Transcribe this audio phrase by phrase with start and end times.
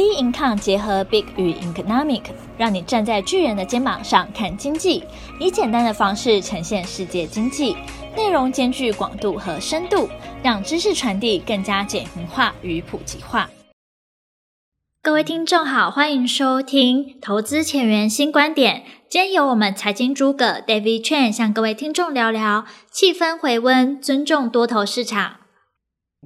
[0.00, 2.22] B income 结合 Big 与 Economic，
[2.56, 5.04] 让你站在巨人的肩膀上看经济，
[5.38, 7.76] 以简单的方式呈现世界经济，
[8.16, 10.08] 内容兼具广度和深度，
[10.42, 13.50] 让知识传递更加简明化与普及化。
[15.02, 18.84] 各位听众好，欢迎收听投资前沿新观点。
[19.10, 25.40] 今天由我们财经诸葛 David Chen 向各位听众聊聊气氛回温，尊重多头市场。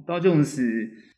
[0.07, 0.61] 道琼斯。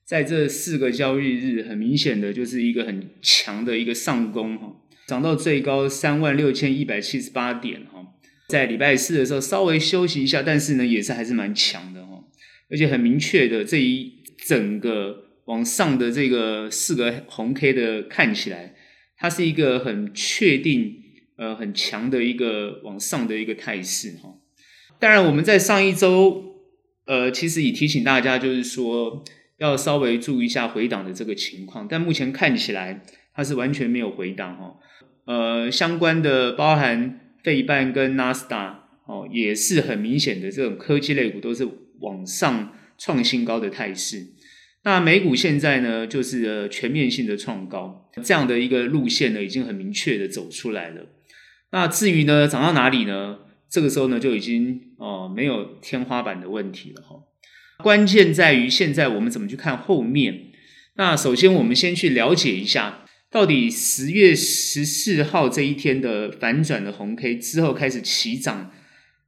[0.07, 4.73] 在这四个交易日，很明显的就是一个很强的一个上攻哈，
[5.05, 8.13] 涨到最高三万六千一百七十八点哈。
[8.47, 12.23] 在礼拜四的时候稍微休息一下，但是呢也是还是蛮强的哈，
[12.69, 18.75] 而且很明确的这一整个往上的这个四个红 K 的看起来，
[19.17, 20.95] 它是一个很确定
[21.35, 24.35] 呃很强的一个往上的一个态势哈。
[25.01, 26.55] 当然我们在上一周
[27.07, 29.25] 呃其实也提醒大家就是说。
[29.57, 33.03] 要稍微注意一下回档的这个情况，但目前看起来
[33.33, 34.77] 它是完全没有回档哦。
[35.25, 41.67] 呃，相关的包含费半跟纳斯达哦，也是很明显的这种科技类股都是
[41.99, 44.27] 往上创新高的态势。
[44.83, 51.07] 那美股现在呢，就是全面性的创高，这样的一个路线呢，已经很明确的走出来了。
[51.71, 53.39] 那至于呢，涨到哪里呢？
[53.69, 57.17] 这个时候呢，就已经哦、呃、没有天花板的问题了哈。
[57.83, 60.45] 关键在于现在我们怎么去看后面。
[60.95, 68.71] 那首先我们先去了解一下，到底十月十四号这一天的反转的红 K 之后开始起涨，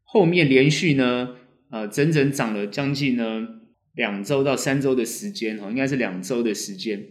[0.03, 1.35] 后面连续呢，
[1.69, 3.47] 呃，整整涨了将近呢
[3.93, 7.05] 两周到三周的时间，哈，应该是两周的时间。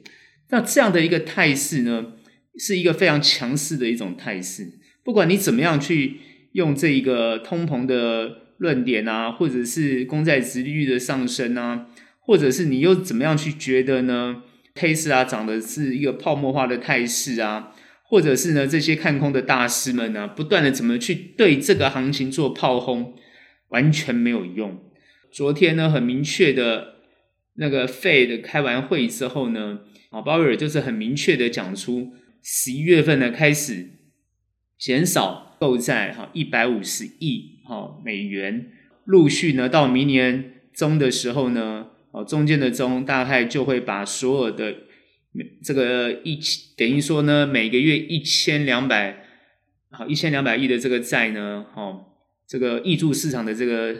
[0.51, 2.15] 那这样的一个态势呢，
[2.59, 4.79] 是一个非常强势的一种态势。
[5.05, 6.17] 不管你怎么样去
[6.53, 8.48] 用这一个通膨的。
[8.59, 11.87] 论点啊，或者是公债殖利率的上升啊，
[12.21, 14.43] 或者是你又怎么样去觉得呢
[14.75, 23.15] ？Tesla 啊，涨的是一个泡沫化的态势啊，或者是呢这些看空的大师们呢，不断的怎么去对这个行情做炮轰，
[23.69, 24.81] 完全没有用。
[25.31, 26.97] 昨天呢，很明确的
[27.55, 29.81] 那个 Fed 开完会之后呢，
[30.11, 32.13] 啊鲍威尔就是很明确的讲出，
[32.43, 33.91] 十一月份呢开始
[34.79, 37.58] 减少购债哈一百五十亿。
[37.69, 38.71] 好，美元
[39.05, 44.75] 陆续呢，到明年中的时候呢，哦，中间的中大概就会把所有的
[45.63, 49.23] 这个一千等于说呢，每个月一千两百
[49.91, 52.07] 好一千两百亿的这个债呢，哦，
[52.47, 53.95] 这个挹注市场的这个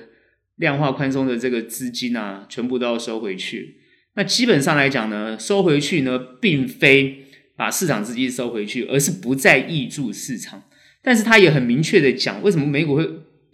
[0.57, 3.83] 量化宽松的这个资金啊，全部都要收回去。
[4.15, 10.63] 那基本上来讲呢，收回去呢，并非把市场资金收回去，而是不再挹注市场。
[11.03, 13.07] 但是他也很明确的讲，为什么美股会？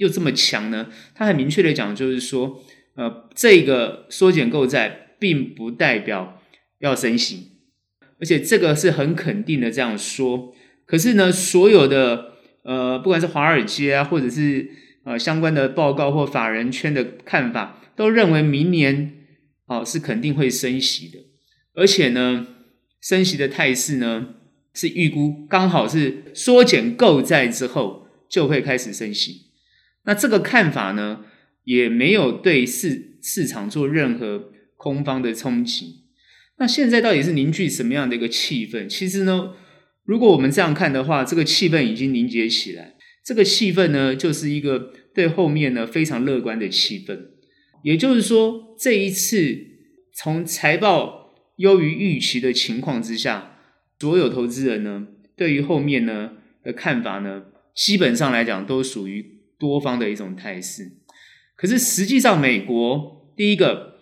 [0.05, 0.89] 又这么强呢？
[1.15, 2.63] 他很明确的讲，就是说，
[2.95, 6.43] 呃，这个缩减购债并不代表
[6.81, 7.53] 要升息，
[8.21, 10.55] 而且这个是很肯定的这样说。
[10.85, 14.69] 可是呢，所有的呃，不管是华尔街啊，或者是
[15.05, 19.13] 呃相关的报告或法人圈的看法，都认为明年
[19.67, 21.19] 哦、是肯定会升息的，
[21.73, 22.47] 而且呢，
[23.01, 24.35] 升息的态势呢
[24.75, 29.54] 是预估刚好是缩减购债之后就会开始升息。
[30.07, 31.25] 那这个看法呢，
[31.65, 36.05] 也没有对市市场做任何空方的冲击。
[36.59, 38.87] 那现在到底是凝聚什么样的一个气氛？
[38.87, 39.55] 其实呢，
[40.05, 42.95] 如果我们这样看的话，这个气氛已经凝结起来。
[43.25, 47.19] 这个气氛呢，就是一个对后面呢非常乐观的气氛。
[47.83, 49.59] 也就是说，这一次
[50.15, 53.59] 从财报优于预期的情况之下，
[53.99, 56.33] 所有投资人呢，对于后面呢
[56.63, 57.45] 的看法呢，
[57.75, 59.34] 基本上来讲都属于。
[59.59, 60.93] 多方的一种态势，
[61.57, 63.99] 可是实际上，美国第一个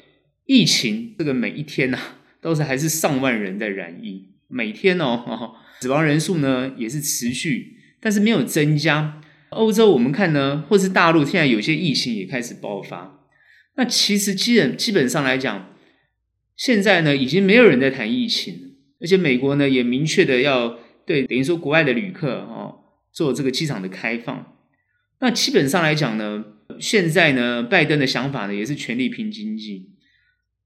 [0.46, 9.20] 疫情，这个每一天呐、啊， 都是还是上万人在染疫，每天哦，哦， 死亡人数呢也是持续，但是没有增加。
[9.50, 13.20] 欧洲我们看呢，或是大陆现在有些疫情也开始爆发。
[13.76, 15.74] 那其实基本基本上来讲，
[16.56, 22.80] 现在呢已经没有人在谈疫情，而且美国呢也明确的要对等于说国外的旅客哦
[23.12, 24.56] 做这个机场的开放。
[25.22, 26.44] 那基本上来讲呢，
[26.80, 29.90] 现在呢，拜登的想法呢也是全力拼经济，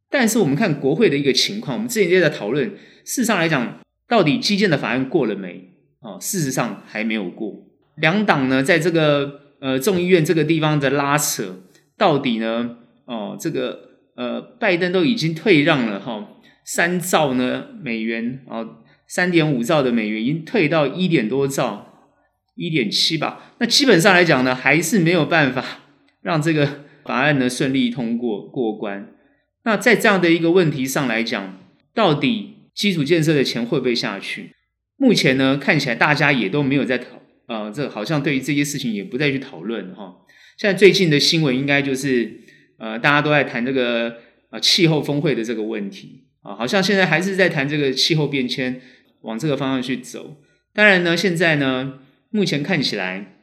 [0.08, 2.70] 但是我们看国会的一个情况，我们之前就在讨论，
[3.04, 5.74] 事实上来讲，到底基建的法案过了没？
[6.00, 7.66] 哦，事实上还没有过。
[7.98, 11.60] 两党呢，在这个呃众议院这个地方的拉扯，
[11.98, 16.28] 到底呢，哦，这个呃，拜登都已经退让了哈，
[16.64, 21.92] 三兆呢美元哦，三点五兆的美元已经退到一点多兆。
[22.56, 25.64] 一点七吧，那基本上来讲呢，还是没有办法
[26.22, 29.12] 让这个法案呢顺利通过过关。
[29.64, 31.58] 那在这样的一个问题上来讲，
[31.94, 34.50] 到底基础建设的钱会不会下去？
[34.96, 40.16] 目前呢，看起来大家也都没有在讨，呃，这好像对于这些事情也不再去讨论哈。
[40.56, 42.40] 现在最近的新闻应该就是，
[42.78, 44.16] 呃，大家都在谈这个
[44.50, 48.80] 呃气候峰会的这个问题啊，好像现在还是在谈这个气候变迁，
[49.20, 50.36] 往这个方向去走。
[50.72, 51.98] 当然呢，现在呢，
[52.36, 53.38] 目前看起来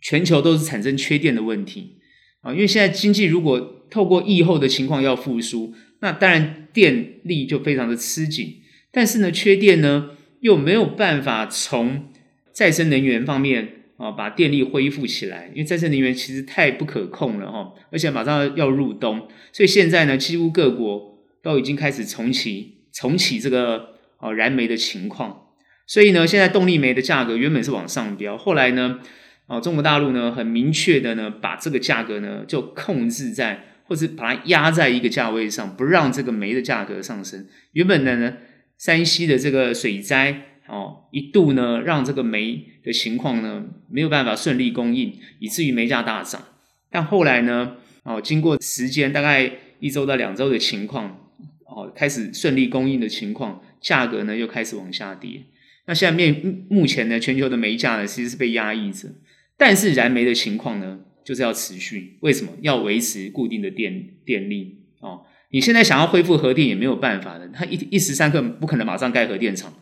[0.00, 1.98] 全球都是产生缺电的问题
[2.40, 8.56] 啊，因为现在经济如果透过疫后的情况要复苏，那当然电力就非常的吃紧，
[8.90, 10.10] 但是呢，缺电呢
[10.40, 12.08] 又没有办法从
[12.52, 13.74] 再生能源方面。
[13.98, 25.47] 啊，把电力恢复起来，因为再生能源其实太不可控了哈，而且马上要入冬，所以现在呢，几乎各国都已经开始重启重启这个啊燃煤的情况，
[25.88, 29.00] 所以呢，现在动力煤的价格原本是往上飙，后来呢，
[29.46, 37.44] 哦，中国大陆呢很明确的呢把这个价格呢就控制在，或者把它压在一个价位上，不让这个煤的价格上升。
[37.72, 38.34] 原本的呢，
[38.76, 40.44] 山西的这个水灾。
[40.68, 46.42] 哦，一度呢，让这个煤的情况呢没有办法顺利供应，以至于煤价大涨。
[46.90, 49.50] 但后来呢，哦，经过时间大概
[49.80, 51.30] 一周到两周的情况，
[51.64, 55.40] 哦，开始顺利供应的情况，价格呢又开始往下跌。
[55.88, 59.08] 那现在面目前呢，全球的煤价呢其实是被压抑着，
[59.56, 62.18] 但是燃煤的情况呢就是要持续。
[62.20, 62.52] 为什么？
[62.60, 65.22] 要维持固定的电电力哦。
[65.50, 69.72] 你现在想要恢复核电也没有办法的，它一一时三刻不可能马上盖核电厂。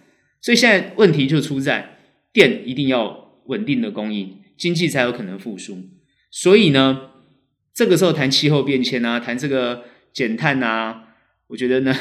[0.41, 1.99] 所以现在问题就出在
[2.33, 5.77] 电一定要稳定的供应，经济才有可能复苏。
[6.31, 7.11] 所以呢，
[7.75, 11.09] 这个时候谈气候变迁啊，谈这个减碳啊，
[11.49, 11.93] 我觉得呢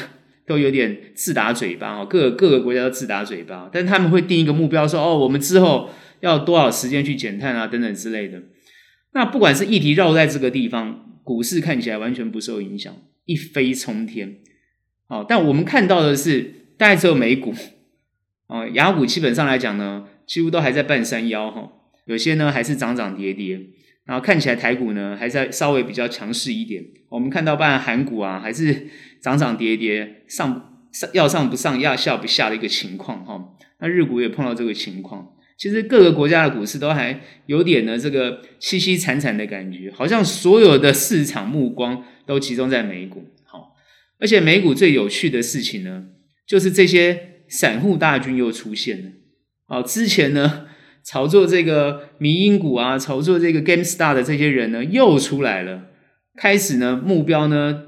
[0.46, 2.06] 都有点自打嘴巴哦。
[2.08, 5.90] 各个各个国家都自打嘴巴，但他们会定一个目标，说哦，我们之后
[6.20, 8.42] 要多少时间去减碳啊，等等之类的。
[9.12, 12.94] 那不管是议题绕在这个地方，股市看起来完全不受影响，
[13.24, 14.36] 一飞冲天。
[15.08, 17.54] 哦，但我们看到的是，大概只有美股。
[18.48, 21.68] 哦，雅股基本上来讲呢，几乎都还在半山腰哈，
[22.06, 23.60] 有些呢还是涨涨跌跌，
[24.04, 26.84] 然后看起来台股呢还在稍微比较强势一点。
[27.08, 28.86] 我们看到，半韩股啊还是
[29.26, 33.56] 涨涨跌跌，上上要上不上，要下不下的一个情况哈。
[33.80, 43.24] 那日股也碰到这个情况，其实各个国家的股市都还有点呢这个凄凄惨惨的感觉，好像所有的市场目光都集中在美股。
[43.42, 43.74] 好，
[44.20, 46.04] 而且美股最有趣的事情呢，
[46.46, 47.32] 就是这些。
[47.48, 49.10] 散户大军又出现了，
[49.68, 50.66] 好，之前呢
[51.04, 55.82] 炒作这个迷因股啊，炒作这个 GameStar 的这些人呢又出来了，
[56.36, 57.84] 开始呢目标呢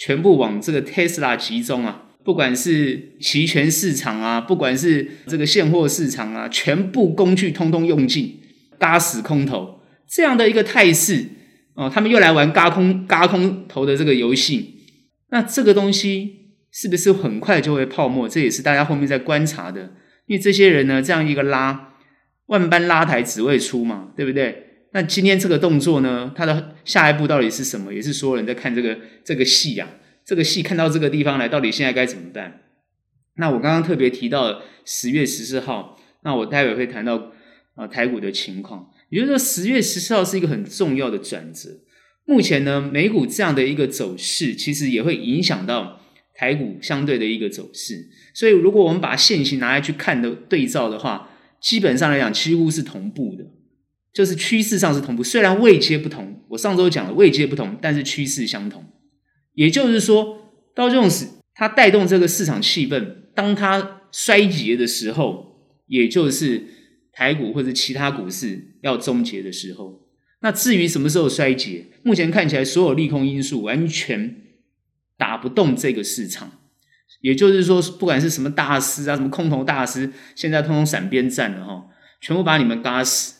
[0.00, 8.40] 全部往这个 Tesla 集中啊，不管是期权市场啊，不管是这个现货市场啊，全部工具通通用尽，
[8.78, 11.26] 搭死空头这样的一个态势
[11.74, 14.86] 哦，他们又来玩嘎空嘎空头的这个游戏，
[15.30, 16.38] 那这个东西。
[16.72, 18.28] 是不是很快就会泡沫？
[18.28, 19.92] 这也是大家后面在观察的。
[20.26, 21.94] 因为这些人呢，这样一个拉，
[22.46, 24.69] 万般拉抬只为出嘛，对不对？
[24.92, 27.92] 那今天这个动作呢，它的下一步到底是什么？
[27.92, 29.98] 也是所有人在看这个这个戏呀、啊。
[30.24, 32.60] 这个戏看到这个地方来，到底现在该怎么办？
[33.36, 37.32] 那我刚刚特别提到十月十四号，那我待会会谈到
[37.74, 38.90] 啊、台股的情况。
[39.08, 41.70] 也就是说，十月十四号是一个很重要的转折。
[42.24, 45.98] 目前呢，美股这样的一个走势，其实也会影响到。
[46.32, 51.28] 台股相对的一个走势，所以如果我们把线型拿来去看的对照的话，
[51.60, 53.44] 基本上来讲几乎是同步的，
[54.12, 55.22] 就是趋势上是同步。
[55.22, 58.84] 虽然位阶不同，我上周讲了位阶不同，但是趋势相同。
[59.54, 66.64] 也就是说，道琼斯它带动这个市场气氛，当它衰竭的时候，也就是
[67.12, 70.00] 台股或者其他股市要终结的时候。
[70.40, 74.36] 那至于什么时候衰竭，目前看起来所有利空因素完全。
[75.18, 76.50] 打不动这个市场，
[77.20, 81.84] 也就是说，不管是什么大师啊，什么空头大师，现在通通闪边站了哈，
[82.22, 83.39] 全部把你们嘎死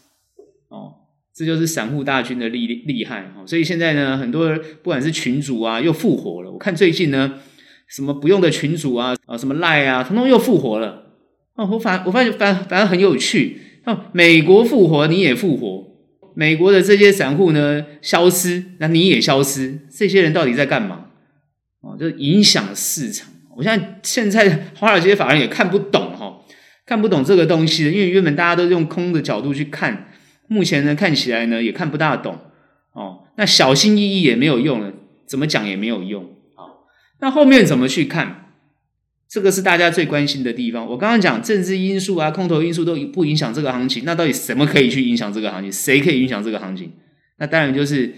[0.71, 0.95] 哦，
[1.35, 3.45] 这就是散户大军的厉厉害哈。
[3.47, 6.51] 所以现在呢，很多人不管是群主啊，又复活了。
[6.51, 7.35] 我看最近呢，
[7.87, 11.13] 什么不用的群主啊，啊，什么赖啊，通通又复活了。
[11.57, 13.61] 哦，我反我发现反反而很有趣。
[13.85, 15.87] 哦，美国复活，你也复活。
[16.35, 19.81] 美国的这些散户呢，消失，那你也消失。
[19.91, 21.07] 这些人到底在干嘛？
[21.81, 23.29] 哦，就影响市场。
[23.57, 26.41] 我现在现在华尔街法人也看不懂哈，
[26.87, 30.10] 看不懂这个东西的，因为原本大家都用空的角度去看，
[30.51, 32.37] 目前呢看起来呢也看不大懂
[32.93, 33.25] 哦。
[33.37, 34.93] 那小心翼翼也没有用了，
[35.27, 36.25] 怎么讲也没有用。
[36.55, 36.87] 好，
[37.21, 38.55] 那后面怎么去看？
[39.29, 40.85] 这个是大家最关心的地方。
[40.87, 45.71] 我刚刚讲政治因素啊，空头因素都不影响这个行情，那到底什么可以去影响这个行情？
[45.73, 46.93] 谁可以影响这个行情？
[47.39, 48.13] 那当然就是。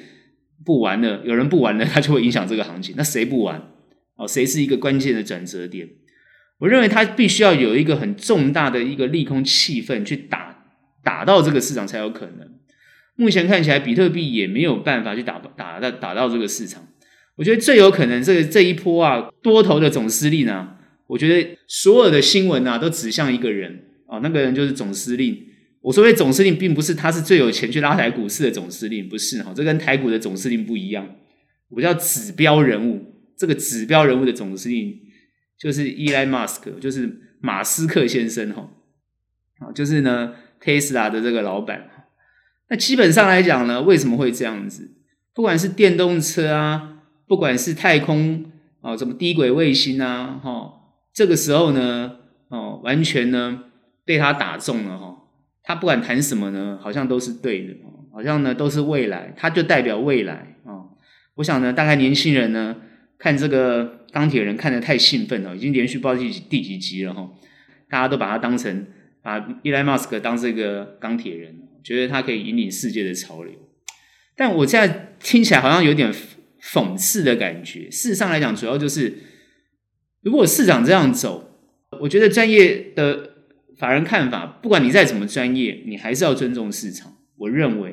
[0.65, 2.95] 不玩了，有人不玩了，他就会影响这个行情。
[2.97, 3.61] 那谁不玩？
[4.15, 5.89] 哦，谁是一个关键的转折点？
[6.61, 10.52] 我认为他必须要有一个很重大的一个利空气氛去打
[11.03, 12.49] 打到这个市场才有可能。
[13.17, 16.89] 目前看起来，比特币也没有办法去打打到打到这个市场。
[17.37, 25.47] 我觉得最有可能这个这一波啊多头的总司令啊，我觉得所有的新闻啊都指向一个人啊，那个人就是总司令。
[25.81, 31.17] 我所谓总司令，并不是他是最有钱去拉抬股市的总司令，不是哈，这跟台股的总司令不一样。
[31.71, 34.97] 我叫指标人物，这个指标人物的总司令
[35.59, 38.71] 就是 Elon Musk，就是马斯克先生哈，
[39.59, 41.89] 啊，就是呢 Tesla 的这个老板。
[42.69, 44.93] 那基本上来讲呢，为什么会这样子？
[45.35, 48.45] 不管是电动车啊，不管是太空
[48.81, 50.73] 啊，什么低轨卫星啊，哈，
[51.13, 52.17] 这个时候呢，
[52.49, 53.65] 哦，完全呢
[54.05, 55.19] 被他打中了哈。
[55.63, 57.75] 他不管谈什么呢，好像都是对的，
[58.13, 60.85] 好像呢都是未来，他就代表未来啊。
[61.37, 62.77] 我想呢，大概年轻人呢
[63.19, 67.31] 看这个钢铁人看得太兴奋了，已经连续报第几第几集了哈。
[67.89, 68.87] 大家都把他当成
[69.23, 73.55] 把伊莱马斯克当这个钢铁人，觉得他可以引领世界的潮流。
[74.37, 76.13] 但我现在听起来好像有点
[76.61, 77.91] 讽刺的感觉。
[77.91, 79.19] 事实上来讲，主要就是
[80.23, 81.59] 如果市场这样走，
[82.01, 83.31] 我觉得专业的。
[83.79, 87.17] 法人看法，不管你再怎么专业，你还是要尊重市场。
[87.37, 87.93] 我认为，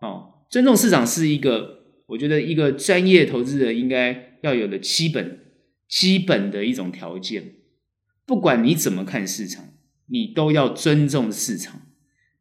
[0.00, 5.38] 哦，尊重市场是一个，我觉得一个专业投资人应该要有的基本、
[5.88, 7.54] 基本的一种条件。
[8.26, 9.64] 不管你怎么看市场，
[10.08, 11.80] 你都要尊重市场。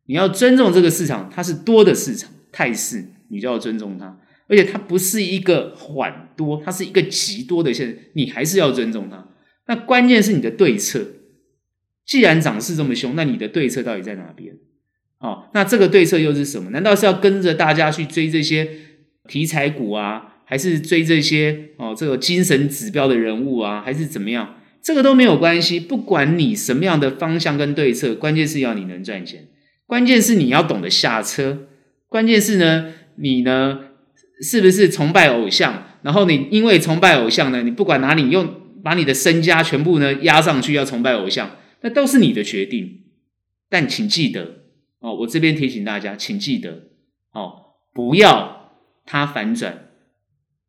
[0.06, 4.20] 你要尊重这个市场，它是多的市场态势，你就要尊重它。
[4.48, 9.28] 而且它不是一个缓多，它是一个极多的现，你还是要尊重它。
[9.68, 11.08] 那关键是你的对策。
[12.06, 14.56] 既然涨势这么凶，那你的对策到底在哪边？
[15.18, 16.70] 哦，那这个对策又是什么？
[16.70, 18.70] 难道是要跟着大家去追这些
[19.28, 24.58] 题材股啊，还是追这些哦这个精神指标的人物啊，还是怎么样？
[24.86, 25.80] 这个都没有关系。
[25.80, 29.48] 不管你什么样的方向跟对策，关键是要你能赚钱，
[29.88, 31.66] 关键是你要懂得下车，
[32.08, 33.80] 关键是呢，你呢
[34.44, 35.88] 是不是崇拜偶像？
[36.04, 38.48] 然后你因为崇拜偶像呢，你不管哪里用
[38.84, 41.58] 把你的身家全部呢压上去，要崇拜偶像。
[41.82, 43.06] 那都是你的决定，
[43.68, 44.66] 但请记得
[45.00, 46.84] 哦，我这边提醒大家，请记得
[47.32, 48.72] 哦，不要
[49.04, 49.90] 它反转，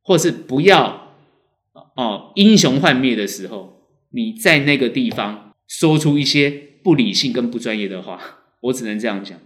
[0.03, 1.13] 或是不要
[1.97, 3.76] 哦英雄幻灭的时候，
[4.17, 6.51] 你在那个地方说出一些
[6.83, 8.19] 不理性跟不专业的话，
[8.63, 9.39] 我只能这样讲。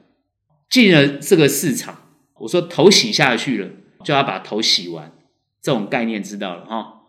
[0.70, 3.68] 进了这个市场，我说头洗下去了，
[4.04, 5.12] 就要把头洗完，
[5.60, 7.00] 这种概念知道了哈。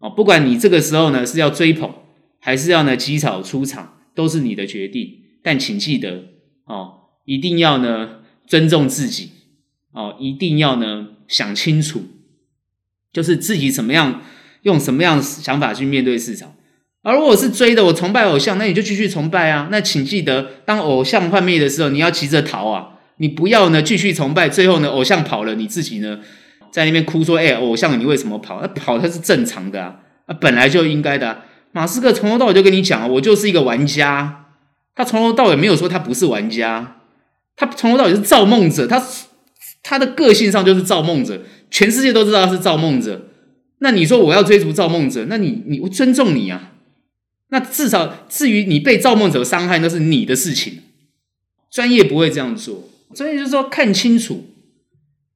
[0.00, 1.90] 哦，不管你这个时候呢是要追捧。
[2.44, 6.24] 还是要呢，起草出场都是你的决定，但请记得
[6.64, 9.30] 哦，一定要呢尊重自己
[9.92, 12.02] 哦，一定要呢想清楚，
[13.12, 14.22] 就是自己怎么样
[14.62, 16.56] 用什么样想法去面对市场。
[17.02, 19.68] 而如果是追的，我崇拜偶像，那你就继续崇拜啊。
[19.70, 26.20] 那请记得，当偶像幻灭的时候，你要急着逃啊，你不要呢继续崇拜，最后呢偶像跑了，你自己呢
[26.70, 28.60] 在那边哭说：“哎，偶像你为什么跑？
[28.62, 31.44] 那跑它是正常的啊，啊本来就应该的啊。”
[31.74, 34.46] 马斯克从头到尾就跟你讲，我就是一个玩家。
[34.94, 36.98] 他从头到尾没有说他不是玩家，
[37.56, 38.86] 他从头到尾是造梦者。
[38.86, 39.02] 他
[39.82, 41.40] 他的个性上就是造梦者，
[41.70, 43.28] 全世界都知道他是造梦者。
[43.78, 46.71] 那你说我要追逐造梦者，那你你我尊重你啊。
[47.52, 50.80] 那至少至于你被造梦者伤害，那是你的事情。
[51.70, 54.46] 专业不会这样做，专业就是说看清楚，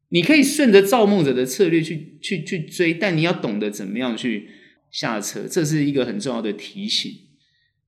[0.08, 4.48] 你可以顺着造梦者的策略去去去追，但你要懂得怎么样去。
[4.88, 7.12] 下车，这是一个很重要的提醒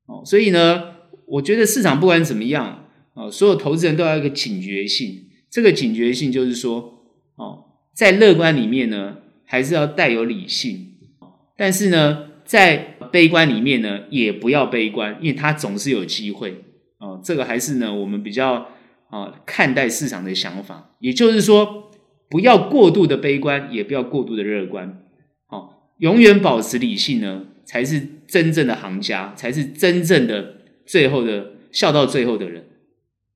[0.04, 0.22] 哦。
[0.26, 0.82] 所以呢，
[1.26, 5.24] 我觉得市场不管怎么样哦，所有投资人都要一个警觉性。
[5.48, 7.06] 这个警觉性就是说
[7.36, 10.98] 哦，在乐观里面呢，还是要带有理性；
[11.56, 16.64] 但是呢，在悲观里面呢，也不要悲观，因为它总是有机会
[16.98, 17.20] 哦。
[17.22, 18.68] 这个还是呢，我们比较
[19.10, 20.96] 啊看待市场的想法。
[20.98, 21.90] 也就是说，
[22.30, 25.02] 不要过度的悲观，也不要过度的乐观。
[25.98, 30.54] 永远保持理性呢，才是真正的行家，才是真正的
[30.86, 32.64] 最后的笑到最后的人。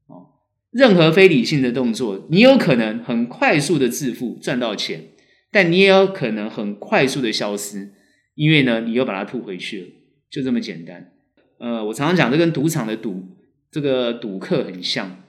[0.06, 0.40] 哦，
[0.70, 5.08] 任何非理性的动作，你有可能很快速的致富赚到钱，
[5.50, 7.90] 但你也有可能很快速的消失，
[8.34, 9.86] 因为呢，你又把它吐回去了，
[10.30, 11.12] 就这么简单。
[11.58, 13.22] 呃，我常常讲，这跟赌场的赌
[13.70, 15.22] 这个赌客很像，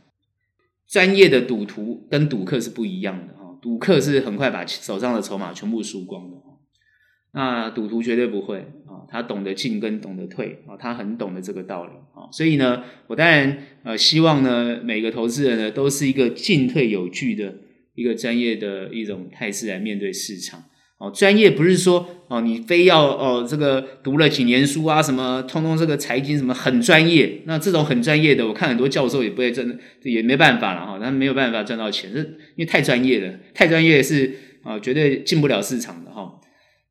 [0.87, 6.37] 专业的赌徒跟赌客是不一样的哈，赌客是很快把手上的筹码全部输光的。
[7.35, 17.55] 那赌徒绝对不会啊，他懂得进跟懂得退啊，他很懂得这个道理啊，所以呢，我当然呃希望呢，每个投资人呢都是一个进退有据的
[17.95, 20.63] 一个专业的一种态势来面对市场
[20.99, 27.41] 哦，专业不是说哦，你非要哦这个读了几年书啊，什么通通这个财经什么很专业。
[27.45, 32.19] 那这种很专业的，我看很多教授也不会真的，也没办法了哈，他没有办法赚到钱，是
[32.55, 34.33] 因为太专业了，太专业是
[34.63, 36.39] 啊，绝对进不了市场的哈。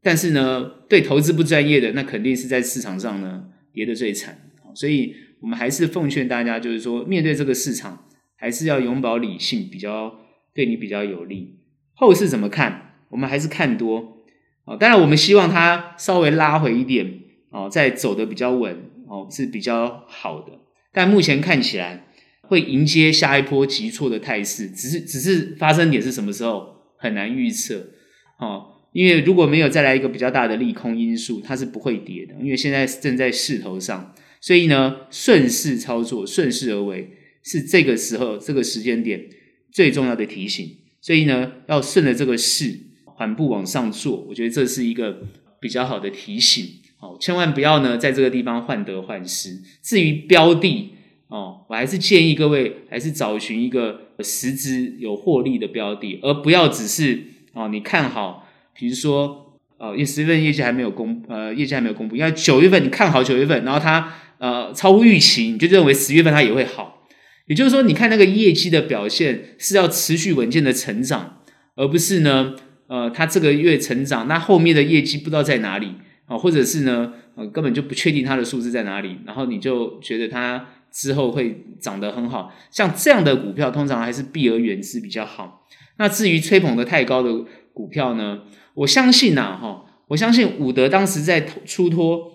[0.02, 4.36] 但是呢，对投资不专业的，那肯定是在市场上呢跌得最惨。
[4.74, 8.04] 所以我们还是奉劝大家，就是说面对这个市场，
[8.36, 10.12] 还是要永葆理性，比较
[10.54, 11.60] 对你比较有利。
[11.94, 12.91] 后市怎么看？
[13.12, 14.24] 我们还是看多，
[14.64, 18.74] 哦，当然我们希望它稍微拉回一点，哦，再走得比较稳，
[19.06, 20.52] 哦，是比较好的。
[20.94, 22.06] 但目前看起来
[22.40, 27.90] 会迎接下一波急挫的态势，只是只是发生点是什么时候很难预测，
[28.38, 37.10] 哦，因为如果没有再来一个比较大的利空因素，它是不会跌的，因为现在正在势头上，所以呢，顺势操作，顺势而为
[37.42, 39.28] 是这个时候这个时间点
[39.70, 42.78] 最重要的提醒，所以呢，要顺着这个势。
[43.14, 45.22] 缓步往上做，我觉得这是一个
[45.60, 46.66] 比较好的提醒
[47.00, 49.60] 哦，千万不要呢在这个地方患得患失。
[49.82, 50.94] 至于标的
[51.28, 57.22] 哦，我还是建议各位还是找寻一个实质有获利的标的，而不要只是
[57.54, 67.06] 哦你看好，比如说呃，因为十月份业绩还没有公呃业绩还没有公布，因为九月份你看好九月份，然后它呃超乎预期，你就认为十月份它也会好，
[67.46, 71.40] 也就是说你看那个业绩的表现是要持续稳健的成长，
[71.76, 72.54] 而不是呢。
[72.92, 75.94] 呃，他这个月成长，那后面的业绩不知道在哪里
[76.26, 85.66] 啊，或者是呢，呃，根本就不确定它的数字在哪里，然后你就觉得它之后会涨得很好，像这样的股票通常还是避而远之比较好。
[85.96, 88.40] 那至于吹捧的太高的股票呢，
[88.74, 92.30] 我相信呐，哈，我相信伍德当时在出脱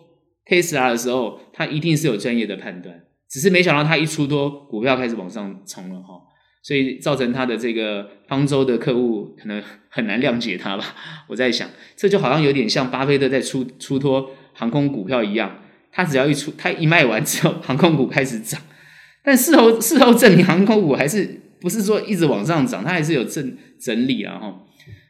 [0.47, 6.23] Tesla 的时候，他一定是有专业的判断，只是没想到他一出脱，股票开始往上冲了哈。
[6.67, 10.83] 所以造成他的这个方舟的客户可能很难谅解他吧。
[11.29, 15.61] 我在想，这就好像有点像巴菲特在出出脱航空股票一样，
[15.93, 18.59] 他只要一出，他一卖完之后，航空股开始涨。
[19.23, 24.53] 但事后事后证明，航空股还是不是说一直往上涨，它还是有整整理啊哈。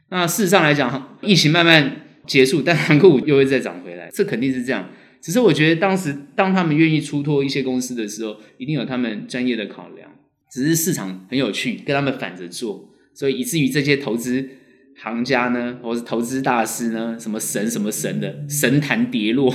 [0.09, 4.87] 那事实上来讲，疫情慢慢结束，但航空股又会再涨回来，这肯定是这样。
[5.19, 10.07] 只是我觉得当时当他们愿意出脱一些公司的时候，一定有他们专业的考量。
[10.49, 14.49] 只是市场很有趣，跟他们反着做，所以以至于这些投资
[14.95, 19.53] 行家呢，或是投资大师呢，什么神什么神的神坛跌落，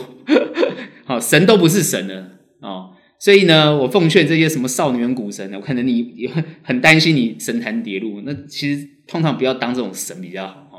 [1.04, 2.90] 好 神都不是神了哦。
[3.18, 6.30] 所以呢，我奉劝这些什么少年股神呢，我可能你也
[6.62, 10.78] 很担心你神坛跌落，那其实通常不要当这种神比较好哈。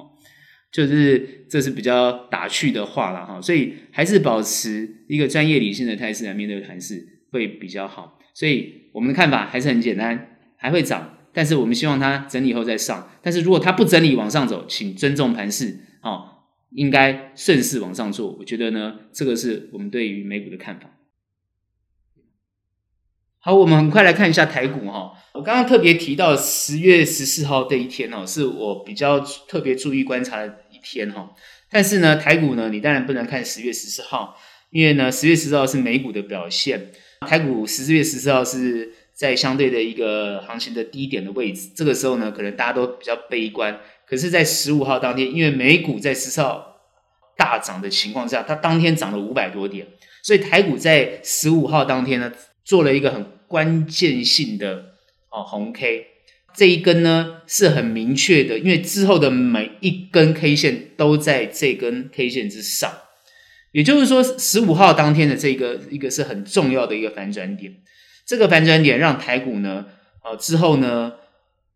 [0.71, 8.19] 就是这是比较打趣的话了哈，所以还是保持一个专业理性的态势来面对盘势会比较好。
[8.35, 8.82] 所以。
[8.93, 13.11] 我们的看法还是很简单，还会涨，但是我们希望它整理后再上。
[13.21, 16.29] 但是如果它不整理往上走，请尊重盘势，哦，
[16.69, 18.31] 应该顺势往上做。
[18.39, 20.91] 我觉得呢，这个是我们对于美股的看法。
[23.39, 25.11] 好，我们很快来看一下台股哈。
[25.33, 31.33] 我刚刚特别提到十月十四号这一天哦，是我比较特别注意观察的一天哈。
[31.69, 34.37] 但是呢，台股呢，你当然不能看十月十四号，
[34.69, 36.91] 因为呢，十月十四号是美股的表现。
[37.23, 43.79] 台股十四月十四号是在相对的一个行情的低点的位置，这个时候呢，可能大家都比较悲观。
[44.05, 46.77] 可是，在十五号当天，因为美股在十四号
[47.35, 49.87] 大涨的情况下，它当天涨了五百多点，
[50.21, 52.31] 所以台股在十五号当天呢，
[52.63, 54.93] 做了一个很关键性的
[55.29, 56.07] 哦红 K，
[56.53, 62.91] 这一根呢是很明确的，因为之后的每一根 K 线都在这根 K 线之上。
[63.73, 67.73] 也就是说，十五号当天的这个一个是很重要的一个反转点，
[68.23, 69.87] 这个反转点让台股呢，
[70.23, 71.13] 呃，之后呢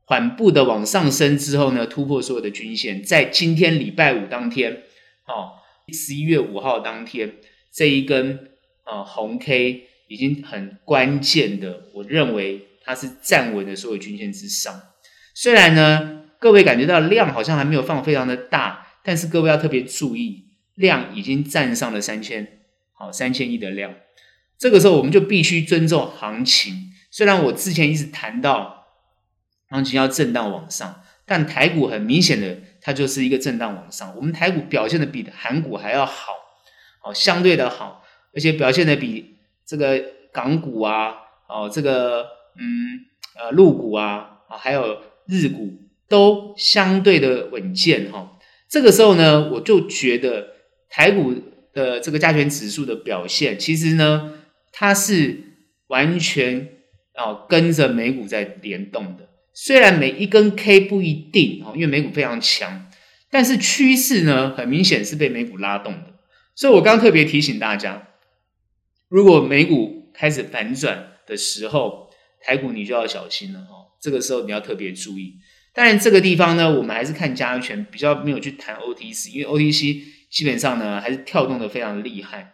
[0.06, 4.84] 缓步的往上升之后呢，突破所有的均线，在今天礼拜五当天，
[5.26, 5.58] 哦，
[5.92, 7.34] 十一月五号当天
[7.74, 8.48] 这一根
[8.86, 14.82] 呃红 K 已经很关键的，我认为它是站稳了所有均线之上。
[15.34, 20.47] 虽然呢，各位感觉到量好像还没有放非常的大，但是各位要特别注意。
[20.78, 22.60] 量已经站上了三千，
[22.94, 23.96] 好，三千亿的量，
[24.60, 26.94] 这个时候我们就必须尊重行情。
[27.10, 28.86] 虽然我之前一直谈到
[29.70, 34.16] 行情要震荡往上，但台股很明显的它就是一个震荡往上。
[34.16, 36.34] 我们台股表现的比韩股还要好，
[37.02, 38.04] 好，相对的好，
[38.36, 40.00] 而且表现的比这个
[40.32, 41.16] 港股啊，
[41.50, 43.04] 哦，这个嗯
[43.36, 45.74] 呃陆股啊，啊还有日股
[46.08, 48.38] 都相对的稳健哈。
[48.70, 50.57] 这个时候呢，我就觉得。
[50.90, 51.34] 台股
[51.74, 54.34] 的这个加权指数的表现，其实呢，
[54.72, 55.44] 它是
[55.88, 56.70] 完全
[57.16, 59.30] 哦跟着美股在联动的。
[59.54, 62.90] 虽然每一根 K 不一定哦，因为美股非常强，
[63.30, 66.14] 但是趋势呢，很明显是被美股拉动的。
[66.56, 68.08] 所以我刚特别提醒大家，
[69.10, 72.10] 如果美股开始反转的时候，
[72.42, 73.94] 台股你就要小心了哦。
[74.00, 75.36] 这个时候你要特别注意。
[75.74, 82.54] 当然，这个地方呢，我们还是看加权，比较没有去谈 OTC，因为 OTC 基本上呢还是跳动的非常厉害。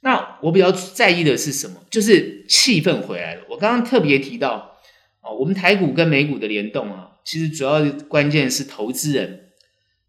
[0.00, 1.82] 那我比较在意的是什么？
[1.90, 3.42] 就是气氛回来了。
[3.48, 4.78] 我刚刚特别提到
[5.22, 9.50] 哦，我们台股跟美股的联动啊，其实主要关键是投资人。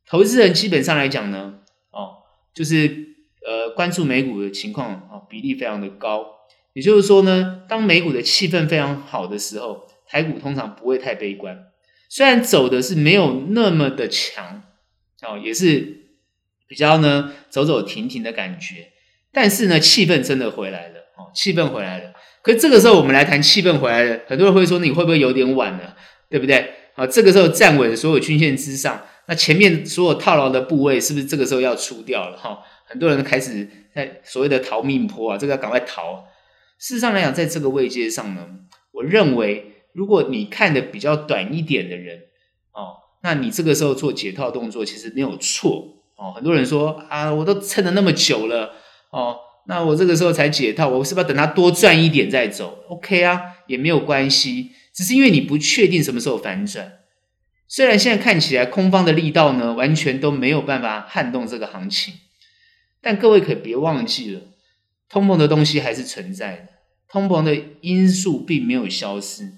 [0.06, 1.60] 投资人基本上来讲呢，
[1.92, 2.18] 哦，
[2.54, 6.26] 就是呃关注美股的情况啊，比例非常的高。
[6.74, 11.66] 也就是说呢，当美股的气氛非常好的时候，台股通常不会太悲观。
[12.08, 14.62] 虽然走的是没有那么的强，
[15.24, 15.99] 哦，也是
[16.70, 18.88] 比较呢走走停停的感觉，
[19.34, 22.14] 但是呢气氛真的回来了，哦，气氛回来了。
[22.42, 25.98] 可这个时候我们来谈气氛回来了，很多人会说你会不会有点晚了，
[26.30, 26.74] 对不对？
[26.96, 29.02] 啊，这个时候站稳所有均线之上。
[29.28, 32.60] 那前面所有套牢的部位是不是这个时候要出掉了哈？
[32.86, 36.26] 很多人开始在所谓的逃命坡啊，这个要赶快逃。
[36.78, 38.48] 事实上来讲，在这个位阶上呢，
[38.92, 42.18] 我认为如果你看的比较短一点的人
[42.72, 46.34] 哦，那你这个时候做解套动作其实没有错哦。
[46.36, 48.74] 很多人说啊，我都撑了那么久了
[49.12, 57.00] 哦，那我这个时候才解套，我是不是要等它多赚一点再走？OK 啊，也没有关系，只是因为你不确定什么时候反转。
[57.68, 62.16] 虽然现在看起来空方的力道呢，完全都没有办法撼动这个行情，
[63.00, 64.42] 但各位可别忘记了，
[65.08, 66.68] 通膨的东西还是存在的，
[67.08, 69.52] 通膨的因素并没有消失，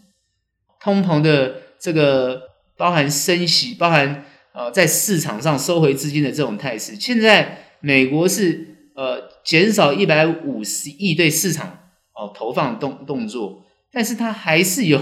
[0.81, 2.41] 通膨的这个
[2.75, 11.79] 包含升息，包含呃在市场上收回资金的这种态势，现在美国是呃减少一百五十亿对市场
[12.13, 14.99] 哦、投放动动作，但是它还是有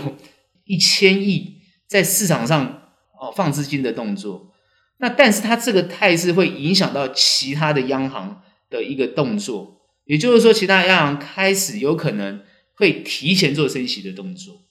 [0.65, 1.57] 一千亿
[1.87, 2.75] 在市场上。
[3.21, 4.49] 哦，放资金的动作，
[4.99, 12.39] 那但是它这个态势会影响到其他的央行的一个动作，也就是说，其他央行开始有可能
[12.75, 14.61] 会提前做升息的动作。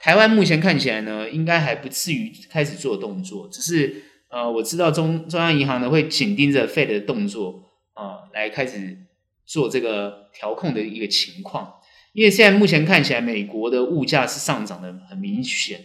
[0.00, 8.96] 台湾目前看起来呢，应该还不至于开始做动作，只是呃，我知道中中央银行呢会紧盯着 Fed 的动作啊，呃，来开始
[9.44, 11.74] 做这个调控的一个情况。
[12.14, 15.80] 因为现在目前看起来，美国的物价是上涨的很明显。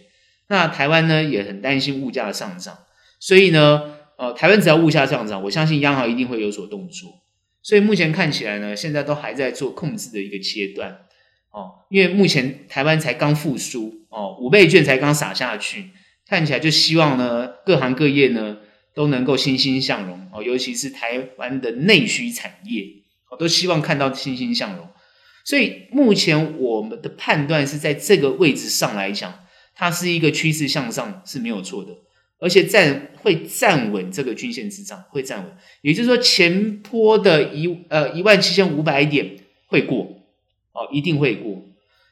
[0.48, 2.78] 那台湾呢也很担心物价的上涨，
[3.20, 7.20] 所以呢，呃，台湾只要物价上涨，我相信央行一定会有所动作。
[7.62, 11.00] 所以目前看起来呢，现在都还在做控制的一个阶段，
[11.50, 15.90] 哦，因为目前台湾才刚复苏，哦，五倍券才刚撒下去，
[16.28, 18.58] 看起来就希望呢，各行各业呢
[18.94, 22.84] 都能够欣欣向荣，哦，尤其是台湾的内需产业，
[23.30, 24.88] 我都希望看到欣欣向荣。
[25.44, 29.40] 所以目前我们的判断是在这个位置上来讲。
[29.80, 31.92] 它是一个趋势向上是没有错的，
[32.40, 35.56] 而且站会站稳这个均线之上，会站稳。
[35.82, 39.36] 也就是说，前坡的一呃一万七千五百点
[39.68, 39.98] 会过
[40.72, 41.62] 哦，一定会过。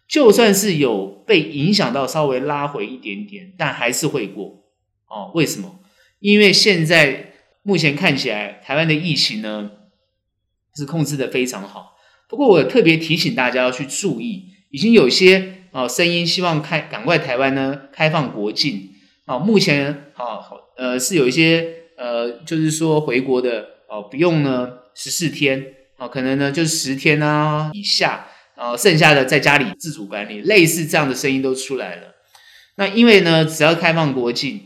[0.09, 4.65] 就算是有被影响到，稍微拉回一点点，但还是会过
[5.09, 5.31] 哦。
[5.35, 5.81] 为什么？
[6.21, 9.71] 因为现在目前看起来，台湾的疫情呢
[10.75, 11.97] 是控制的非常好。
[12.29, 15.53] 不过我特别提醒大家要去注意，已经有些。
[15.73, 18.93] 哦，声音希望开赶快台湾呢开放国境。
[19.27, 20.43] 哦，目前哦
[20.79, 32.15] 呃是有一些呃就是说回国的哦不用呢十四天哦，可能呢就是十天啊以下，然后剩下的在家里自主管理，类似这样的声音都出来了。
[32.77, 34.61] 那因为呢只要开放国境，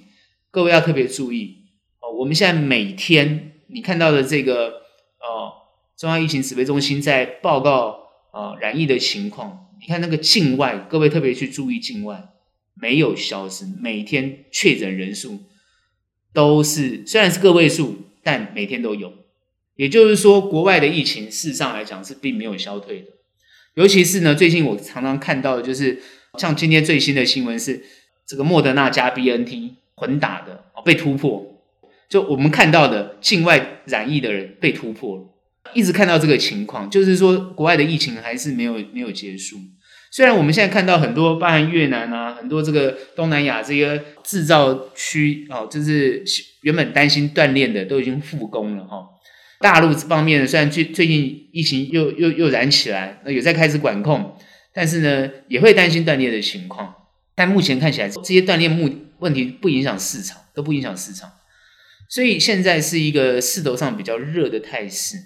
[0.50, 1.64] 各位要特别注意
[2.00, 2.11] 哦。
[2.18, 4.68] 我们现在每天你看到的这个
[5.20, 5.53] 哦
[5.96, 9.66] 中央疫情指挥中心在报告啊染疫的情况。
[9.81, 12.29] 你看那个境外，各位特别去注意境外，
[12.74, 15.40] 没有消失，每天确诊人数
[16.35, 19.12] 都是虽然是个位数，但每天都有。
[19.76, 23.07] 也就是说，国外的疫情事实上来讲是并没有消退的。
[23.75, 25.99] 尤其是呢，最近我常常看到的就是，
[26.39, 27.83] 像今天最新的新闻是
[28.27, 31.63] 这个莫德纳加 BNT 混打的被突破，
[32.09, 35.25] 就我们看到的境外染疫的人被突破了。
[35.75, 39.57] 一直看到这个情况，就是说国外的疫情还是没有没有结束。
[40.11, 46.25] 虽然我们现在看到很多，包含越南啊，很多这个东南亚这些制造区哦，就是
[46.63, 49.07] 原本担心断链的都已经复工了哈、哦。
[49.61, 54.35] 大陆这方面虽然最最近疫情又又又燃起来，那也在开始管控，
[54.73, 56.94] 但是呢也会担心断裂的情况。
[57.35, 61.31] 但目前看起来，这些断裂目问题不影响市场，都不影响市场。
[62.09, 65.16] 所以现在是一个势头上比较热的态势。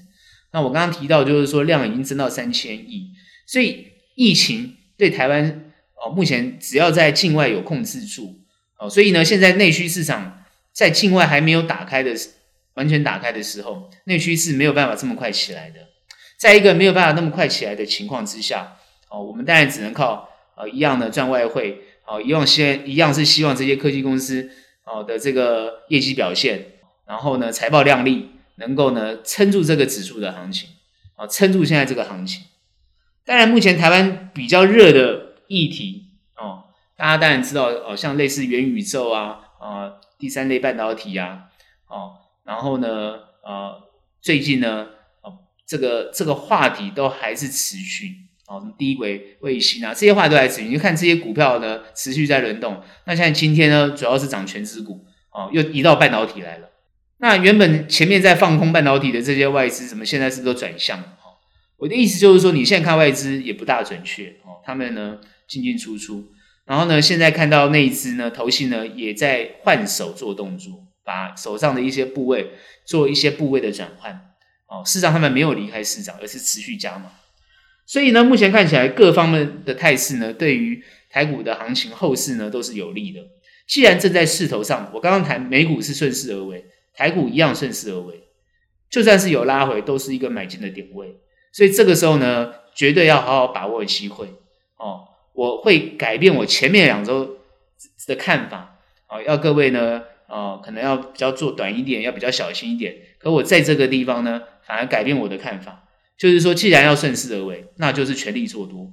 [0.53, 3.11] 那我刚刚提到，就是说量已经增到三千亿，
[3.47, 8.40] 所以疫情对台湾哦，目前只要在境外有控制住
[8.79, 12.14] 哦，所以呢，现在内需市场在境外还没有打开的
[12.75, 15.81] 完全打开的时候，内需是没有办法这么快起来的。
[16.37, 18.77] 在一个没有办法那么快起来的情况之下，
[19.09, 24.51] 哦，我们当然只能靠呃一样的赚外汇，哦，一样先一样是希望这些科技公司
[24.85, 26.73] 哦的这个业绩表现，
[27.07, 30.69] 然后呢财报亮丽，能够呢撑住这个指数的行情，
[31.17, 32.43] 啊，撑住现在这个行情。
[33.25, 41.45] 当然，目前台湾比较热的议题哦，大家当然知道哦，像类似元宇宙啊，啊，第三类半导体啊，
[41.87, 43.83] 哦，然后呢，呃，
[44.21, 44.89] 最近呢。
[45.67, 48.09] 这个这个话题都还是持续
[48.47, 50.69] 哦，什么低轨卫星啊，这些话都还持续。
[50.69, 52.83] 你就看这些股票呢，持续在轮动。
[53.07, 56.69] 那现在今天呢，主要是涨全值股哦，又移到半导体来了。
[57.17, 61.05] 那原本前面在放空半导体的这些外资，怎么现在是不是都转向了？
[61.19, 61.31] 哈，
[61.79, 66.27] 我的意思就是说，你现在看外资也不大准确哦，他们呢进进出出，
[66.67, 72.53] 然后呢，现在看到内资呢，投信呢也在换手做动作，把手上的一些部位
[72.85, 74.31] 做一些部位的转换。
[74.67, 77.12] 哦，事实上他们没有离开市场，而是持续加码。
[77.87, 83.21] 所以呢，目前看起来各方面的态势呢，对于台股的行情后市呢都是有利的。
[83.67, 86.64] 既然正在势头上，我刚刚谈美股是顺势而为，
[86.95, 88.25] 台股一样顺势而为。
[88.90, 91.17] 就算是有拉回，都是一个买进的点位。
[91.53, 94.27] 所以这个时候呢，绝对要好好把握机会。
[94.77, 97.38] 哦，我会改变我前面两周
[98.07, 98.79] 的看法。
[99.09, 102.95] 哦，要各位呢，哦，可能要比较做短一点，要比较小心一点。
[103.19, 108.93] 可我在这个地方呢，反而改变我的看法，就是说，既然要顺势而为，那就是全力做多。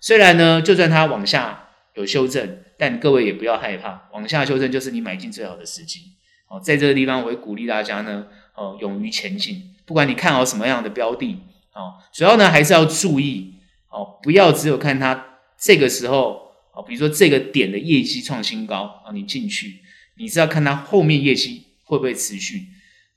[0.00, 6.00] 虽然呢，就算它往下有修正，但各位也不要害怕，往下修正就是你买进最好的时机。
[6.48, 9.74] 哦，在这个地方，我会鼓励大家呢，哦，勇于前进。
[9.84, 11.38] 不管你看好什么样的标的，
[11.74, 13.54] 哦，主要呢还是要注意，
[13.90, 19.80] 哦，不要只有看它这个时候，哦，比如说这个点的业绩创新高，啊，你进去，
[20.16, 22.68] 你是要看它后面业绩会不会持续。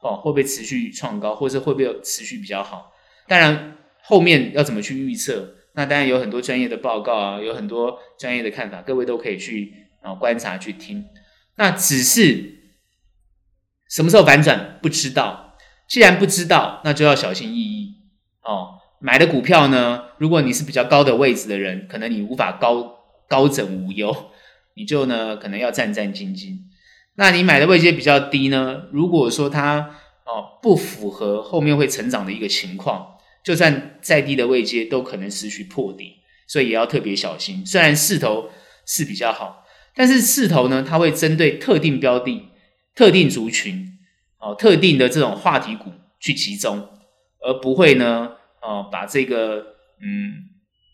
[0.01, 2.91] 哦，会不会持续创高，或者会不会持续比较好？
[3.27, 5.55] 当然，后面要怎么去预测？
[5.73, 11.05] 那当然有很多专业的报告啊，有很多专业的看法，各位都可以去啊观察去听。
[11.55, 12.59] 那只是
[13.89, 15.57] 什么时候反转不知道，
[15.89, 17.95] 既然不知道，那就要小心翼翼
[18.43, 18.75] 哦。
[18.99, 24.31] 买的股票呢，如果你是比较高的位置的人，可能你无法高高枕无忧，
[24.75, 26.59] 你就呢可能要战战兢兢。
[27.17, 28.83] 那你买的位阶比较低呢？
[28.91, 36.15] 如果说它哦不符合后面会成长的一个情况，就算再低的位阶都可能失去破底，
[36.47, 37.65] 所以也要特别小心。
[37.65, 38.49] 虽然势头
[38.85, 39.63] 是比较好，
[39.95, 42.49] 但是势头呢，它会针对特定标的、
[42.93, 43.97] 特定族群、
[44.39, 46.89] 哦特定的这种话题股去集中，
[47.39, 49.57] 而不会呢哦把这个
[50.01, 50.49] 嗯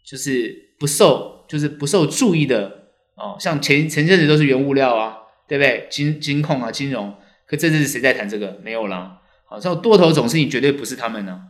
[0.06, 5.18] 就是不受就是不受注意的哦，像前前阵子都是原物料啊。
[5.52, 5.86] 对不对？
[5.90, 7.14] 金金控啊，金融，
[7.46, 8.58] 可这次是谁在谈这个？
[8.64, 9.20] 没有啦。
[9.44, 11.42] 好，像多头总是你绝对不是他们呢、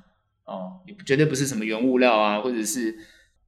[0.46, 2.96] 哦，你绝对不是什么原物料啊，或者是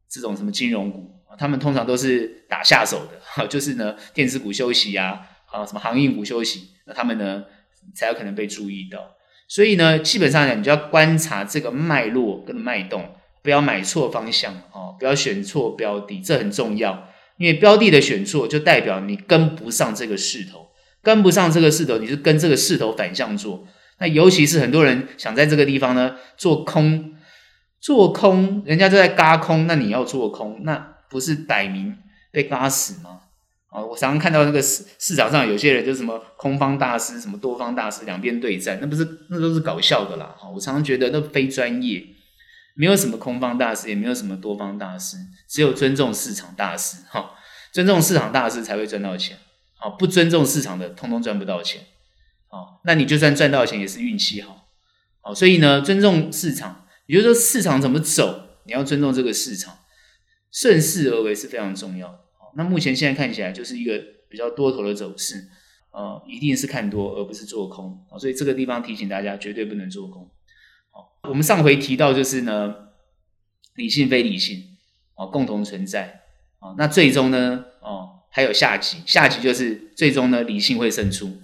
[0.08, 3.20] 这种什么金融股，他们通常都是打下手的。
[3.26, 7.46] 哈，就是呢，电子股休息啊，啊，什么航运股休息，那他们呢
[7.96, 9.00] 才有可能被注意到。
[9.48, 17.10] 所以呢，基本上呢，你就要观察这个脉络跟脉动，不要买错方向哦，不要选错标的，这很重要。
[17.44, 20.70] 因为标的的选错，就代表你跟不上这个势头，
[21.02, 23.68] 跟不上这个势头，你就跟这个势头反向做。
[24.00, 27.16] 那尤其是很多人想在这个地方呢做空，
[27.82, 31.98] 做空，人家就在嘎空，那你要做空，那不是摆明
[32.32, 33.20] 被嘎死吗？
[33.68, 40.34] 啊，我常常看到那个市市场上有些人就是什么空方大师，什么多方大师，两边对战，那不是那都是搞笑的啦。
[40.56, 42.02] 我常常觉得那非专业。
[42.76, 47.32] 没有什么空方大师，也没有什么多方大师，只有尊重市场大师哈。
[47.72, 49.36] 尊重市场大师才会赚到钱，
[49.80, 51.82] 好，不尊重市场的，通通赚不到钱。
[52.48, 54.68] 好，那你就算赚到钱，也是运气好。
[55.22, 59.80] 好，所以呢，尊重市场，也就是说市场怎么走，你要尊重这个市场，
[60.52, 62.20] 顺势而为是非常重要的。
[62.56, 65.48] 那目前现在看起来就是一个比较多头的走势，
[65.92, 68.06] 呃，一定是看多而不是做空。
[68.20, 70.30] 所以这个地方提醒大家，绝对不能做空。
[71.30, 72.76] 我们上回提到就是呢，
[73.76, 74.62] 理性非理性
[75.16, 76.22] 哦，共同存在
[76.60, 81.38] 哦，那最终呢哦，还有下集，下集就是最终呢，理性会胜出，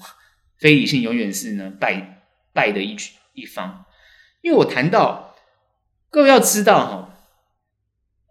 [0.57, 2.97] 非理性永远是呢败败的一
[3.33, 3.85] 一方。
[4.41, 5.35] 因为我谈到
[6.09, 7.17] 各位要知道哈，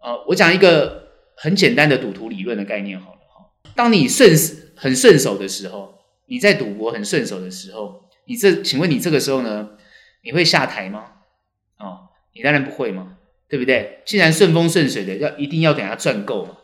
[0.03, 4.31] 呃，我讲一个很简单的赌徒理论的概念好了哈，当你顺
[4.75, 9.71] 很顺手的时候，你在赌博很顺手的时候，你这请问你这个时候呢，
[10.21, 11.13] 你会下台吗？
[12.39, 13.17] 你当然不会嘛，
[13.49, 14.01] 对不对？
[14.05, 16.55] 既然顺风顺水的，要一定要等它赚够嘛，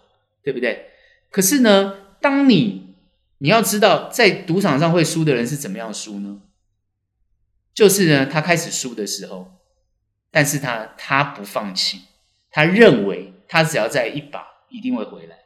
[0.41, 0.91] 对不对？
[1.29, 2.95] 可是呢，当你
[3.39, 6.39] 你要知道，在赌场上会输的人是怎么样输呢？
[7.73, 9.59] 就是呢，他开始输的时候，
[10.31, 12.03] 但是他他不放弃，
[12.49, 15.39] 他认为他只要再一把一定会回来，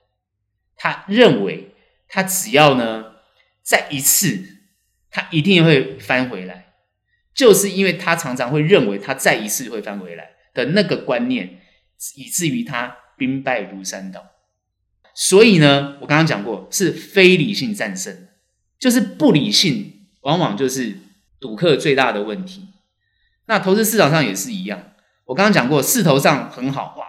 [0.76, 1.72] 他认为
[2.08, 3.14] 他只要呢
[3.64, 4.60] 再一次，
[5.10, 6.69] 他一定会翻回来，
[7.40, 11.62] 就是因为他常常会认为他再一次会翻回来的那个观念，
[12.18, 14.22] 以至于他兵败如山倒。
[15.16, 18.28] 所以呢，我刚刚讲过，是非理性战胜，
[18.78, 20.98] 就是不理性，往往就是
[21.40, 22.68] 赌客最大的问题。
[23.46, 24.92] 那投资市场上也是一样，
[25.24, 27.06] 我刚刚讲过，势头上很好，哇，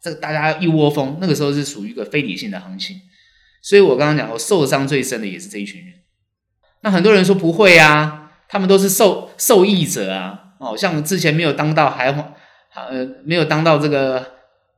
[0.00, 3.00] 这个大家一窝蜂，那个时候是属于一个非理性的行情。
[3.60, 5.94] 所以我刚刚讲过，受伤最深的也是这一群人。
[6.82, 8.21] 那很多人说不会啊，
[8.52, 12.12] 他们都是受受益者啊，哦，像之前没有当到还
[12.74, 14.34] 呃没有当到这个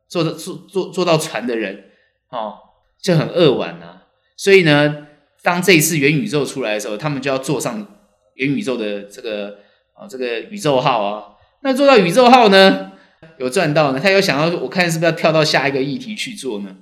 [0.09, 1.85] 坐坐坐坐到船的人，
[2.31, 2.55] 哦。
[3.03, 5.07] 就很扼腕啊，所以呢，
[5.43, 7.87] 当这一次元宇宙出来的时候，他们就要坐上
[8.37, 9.59] 元宇宙的这个
[9.93, 11.25] 啊，这个宇宙号啊。
[11.61, 12.93] 那坐到宇宙号呢，
[13.37, 16.77] 有赚到呢，他有想要，我看是不是要跳到下一个议题去做呢？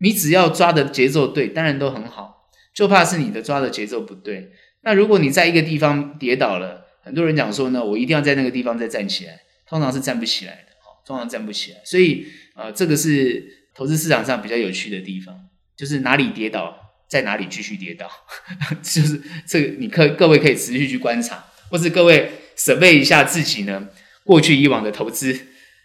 [0.00, 4.52] 你只要抓的节奏对，当然都很好，就怕是你的抓的节奏不对。
[4.86, 10.72] 那如果你在一个地方跌倒了，很多人讲说呢，我一定要在那个地方再站起来，通常是站不起来的，
[11.04, 11.78] 通常站不起来。
[11.84, 13.66] 所以啊，这个是。
[13.78, 15.38] 投资市场上比较有趣的地方，
[15.76, 16.74] 就是哪里跌倒，
[17.10, 18.10] 在哪里继续跌倒，
[18.82, 23.88] 就是这个，你可各位可以持续去观察，或是各位审备一下自己呢，
[24.24, 25.38] 过去以往的投资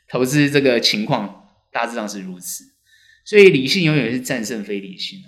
[0.07, 2.63] 投资这个情况，大致上是如此。
[3.25, 5.27] 所以理性永远是战胜非理性的，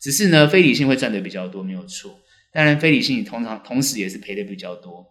[0.00, 2.18] 只是呢，非理性会赚的比较多，没有错。
[2.52, 5.06] 当然，非理性通常同时也是赔的比较多。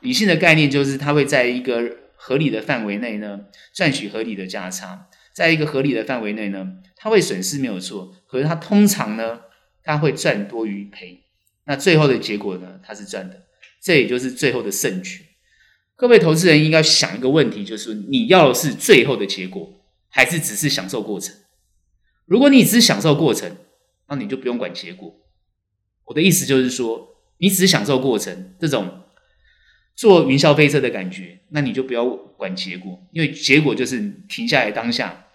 [0.00, 3.40] 理性的概念就是它会在一个合理的范围内呢，
[3.72, 5.08] 赚取合理的价差。
[5.32, 9.40] 在一个合理的范围内呢，他会损失没有错，可是他通常呢，
[9.82, 11.24] 他会赚多于赔。
[11.64, 13.42] 那最后的结果呢，他是赚的，
[13.82, 15.24] 这也就是最后的胜局。
[15.96, 21.34] 各位投资人应该想一个问题，就是你要的是最后的结果，还是只是享受过程？
[22.26, 23.56] 如果你只是享受过程，
[24.08, 25.14] 那你就不用管结果。
[26.04, 29.02] 我的意思就是说，你只是享受过程，这种
[29.94, 35.26] 坐云霄飞车的感觉，那你就不要管结果，因为结果就是停下来当下。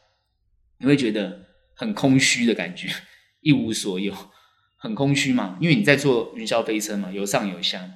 [0.82, 2.88] 你会觉得很空虚的感觉，
[3.42, 4.14] 一无所有，
[4.78, 5.58] 很空虚嘛？
[5.60, 7.90] 因为你在坐云霄飞车嘛，有上有下。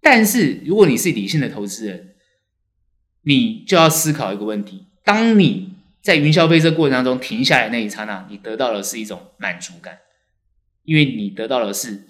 [0.00, 2.14] 但是如果你是理性的投资人，
[3.22, 9.98] 你就要思考一个问题：当你在云霄飞车过程当中停下来那一刹那，你得到的是一种满足感，
[10.88, 12.08] 因为你得到的是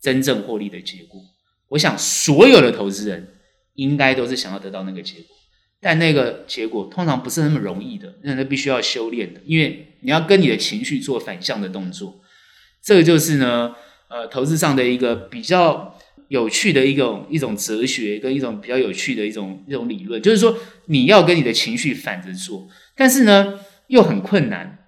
[0.00, 1.20] 真正获利的结果。
[1.68, 3.34] 我想所有的投资人
[3.74, 5.36] 应该都是想要得到那个结果。
[5.78, 12.20] 但那个结果通常不是那么容易的，那那必须要修炼的，因为你要跟你的情绪做反向的动作。
[12.82, 13.74] 这个就是呢，
[14.08, 15.96] 呃，投资上的一个比较
[16.28, 22.66] 有趣的一种一种哲学，跟一种比较有趣的一种一种理论，就是说你要跟你的情绪反着做，
[22.96, 24.86] 但是呢又很困难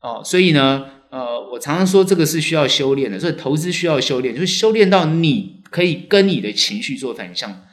[0.00, 0.20] 哦。
[0.22, 7.64] 所以呢，呃，我常常说这个是需要修炼的，所以投资需要修炼，就是修炼到你可以跟你的情绪做反向。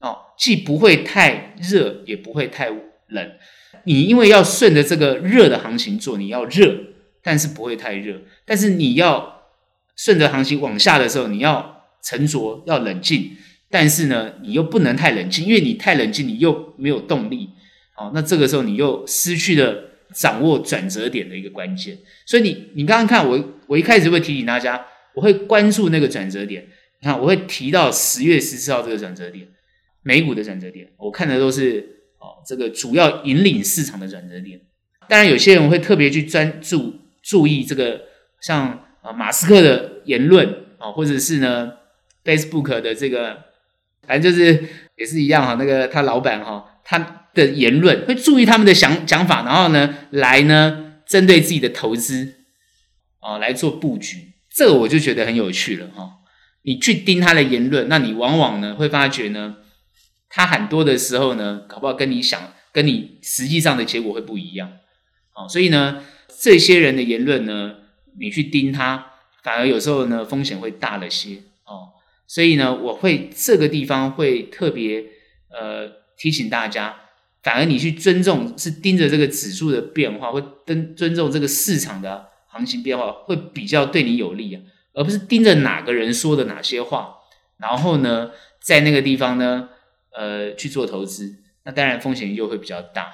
[0.00, 2.68] 哦，既不会太热，也不会太
[3.08, 3.32] 冷。
[3.84, 6.74] 你因为要顺着这个热的行情做，你要热，
[7.22, 8.20] 但是不会太热。
[8.44, 9.42] 但是你要
[9.96, 13.36] 顺着行情往下的时候，你要沉着，要冷静。
[13.68, 17.50] 但是呢，你又不能太冷静，因为你太冷静，你又没有动力。
[17.96, 21.98] 哦，那这个时候你又失去了掌握转折点的一个关键。
[22.24, 26.64] 所以你，你刚刚看我，我一开始会提醒大家，我会关注那个转折点。
[27.00, 29.46] 你看，我会提到十月十四号这个转折点。
[30.02, 31.80] 美股的转折点，我看的都是
[32.20, 34.60] 哦，这个主要引领市场的转折点。
[35.08, 38.02] 当然，有些人会特别去专注注意这个，
[38.40, 41.72] 像啊马斯克的言论啊，或者是呢
[42.24, 43.36] Facebook 的这个，
[44.06, 44.64] 反正就是
[44.96, 52.36] 也是一样哈，那个他老板哈他的言论会注意他们的想讲法，然后呢来呢针对自己的投资
[53.20, 56.12] 啊来做布局，这个我就觉得很有趣了哈。
[56.62, 59.56] 你去盯他的言论，那你往往呢会发觉呢。
[60.28, 64.70] 他很多的时候呢，搞不好跟你想、跟你实际上的结果会不一样，
[65.34, 66.04] 哦，所以呢，
[66.40, 67.76] 这些人的言论呢，
[68.18, 71.94] 你去盯他，反而有时候呢，风险会大了些，哦，
[72.26, 75.04] 所以呢，我会这个地方会特别
[75.48, 76.96] 呃提醒大家，
[77.42, 84.62] 反而你去尊重，是盯着这个指数的变化，或跟尊重这个市场的行情变化，会比较对你有利啊，
[84.94, 87.16] 而不是盯着哪个人说的哪些话，
[87.58, 89.70] 然后呢，在那个地方呢。
[90.18, 93.06] 呃，去做投资，那当然风险又会比较大，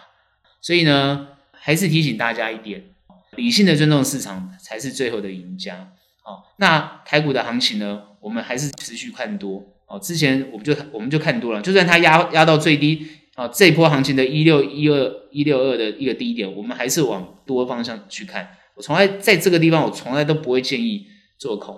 [0.60, 2.94] 所以呢，还是提醒大家一点，
[3.34, 5.94] 理性的尊重市场才是最后的赢家。
[6.22, 9.98] 哦，那台股的行情呢，我们还是持续看多哦。
[10.00, 18.56] 之前我们就我们就看多了，就算它压压到最低啊，这波行情的一六一二一六二的一个低点，我们还是往多方向去看。
[18.74, 21.06] 我从来在这个地方，我从来都不会建议
[21.38, 21.76] 做空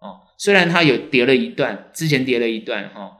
[0.00, 0.20] 哦。
[0.38, 3.12] 虽然它有跌了一段，之前跌了一段哈，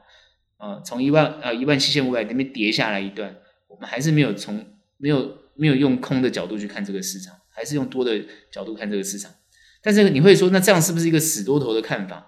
[0.59, 3.35] 呃，从一万呃一万七千五百那边跌下来一段，
[3.69, 4.65] 我们还是没有从
[4.97, 8.19] 没有没有用空的角度去看这个市场，还是用多的
[8.51, 9.31] 角度看这个市场。
[9.81, 12.27] 但是你会说，那这样是不是一个死多头的看法？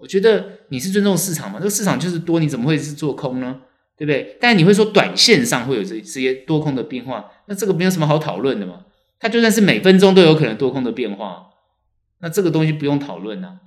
[0.00, 3.60] 我觉得你是尊重市场嘛，这个市场就是多，你怎么会是做空呢？
[3.96, 4.38] 对不对？
[4.40, 8.86] 但你会说短线上会有这这些多空的变化，那这个没有什么好讨论的嘛。
[9.18, 11.50] 它就算是每分钟都有可能多空的变化，
[12.20, 13.60] 那这个东西不用讨论啊。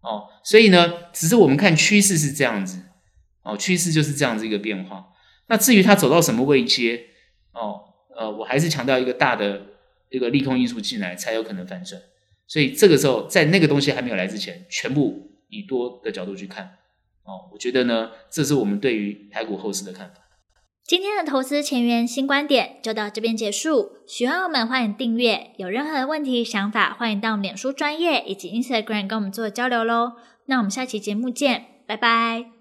[0.00, 2.78] 哦，所以呢，只是我们看趋势是这样子，
[3.42, 5.08] 哦，趋势就是这样子一个变化。
[5.48, 7.04] 那至于它走到什么位阶，
[7.52, 7.80] 哦，
[8.16, 9.60] 呃，我还是强调一个大的
[10.08, 12.00] 一个利空因素进来才有可能反转。
[12.46, 16.64] 所以这个时候，在那个东西还没有来之前，全部以多的角度去看，
[17.24, 20.16] 哦，我觉得呢，这是我们对于台股后市的看法。
[20.86, 23.92] 今天的投资前沿新观点就到这边结束。
[24.06, 25.52] 喜欢我们，欢迎订阅。
[25.56, 30.12] 有任何的问题、想法，欢迎到我们脸书专业以及 Instagram 跟我们做交流喽。
[30.46, 32.53] 那我们下期节目见，拜拜。